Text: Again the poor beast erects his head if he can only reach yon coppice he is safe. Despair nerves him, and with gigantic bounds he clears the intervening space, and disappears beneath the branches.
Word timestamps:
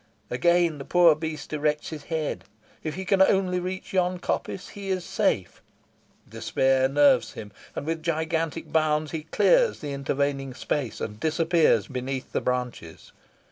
Again 0.31 0.79
the 0.79 0.83
poor 0.83 1.13
beast 1.13 1.53
erects 1.53 1.89
his 1.89 2.05
head 2.05 2.43
if 2.83 2.95
he 2.95 3.05
can 3.05 3.21
only 3.21 3.59
reach 3.59 3.93
yon 3.93 4.17
coppice 4.17 4.69
he 4.69 4.89
is 4.89 5.05
safe. 5.05 5.61
Despair 6.27 6.89
nerves 6.89 7.33
him, 7.33 7.51
and 7.75 7.85
with 7.85 8.01
gigantic 8.01 8.71
bounds 8.71 9.11
he 9.11 9.25
clears 9.25 9.77
the 9.77 9.93
intervening 9.93 10.55
space, 10.55 11.01
and 11.01 11.19
disappears 11.19 11.85
beneath 11.87 12.31
the 12.31 12.41
branches. 12.41 13.11